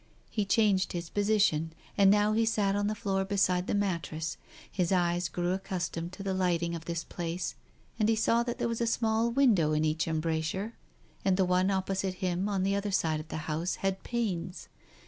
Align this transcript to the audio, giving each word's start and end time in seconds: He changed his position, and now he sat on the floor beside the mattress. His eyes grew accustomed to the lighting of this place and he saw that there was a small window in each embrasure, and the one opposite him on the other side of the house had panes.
He 0.31 0.45
changed 0.45 0.93
his 0.93 1.11
position, 1.11 1.73
and 1.95 2.09
now 2.09 2.33
he 2.33 2.43
sat 2.43 2.75
on 2.75 2.87
the 2.87 2.95
floor 2.95 3.23
beside 3.23 3.67
the 3.67 3.75
mattress. 3.75 4.35
His 4.71 4.91
eyes 4.91 5.29
grew 5.29 5.51
accustomed 5.53 6.11
to 6.13 6.23
the 6.23 6.33
lighting 6.33 6.73
of 6.73 6.85
this 6.85 7.03
place 7.03 7.53
and 7.99 8.09
he 8.09 8.15
saw 8.15 8.41
that 8.41 8.57
there 8.57 8.67
was 8.67 8.81
a 8.81 8.87
small 8.87 9.29
window 9.29 9.73
in 9.73 9.85
each 9.85 10.07
embrasure, 10.07 10.73
and 11.23 11.37
the 11.37 11.45
one 11.45 11.69
opposite 11.69 12.15
him 12.15 12.49
on 12.49 12.63
the 12.63 12.75
other 12.75 12.89
side 12.89 13.19
of 13.19 13.27
the 13.27 13.45
house 13.45 13.75
had 13.85 14.01
panes. 14.01 14.69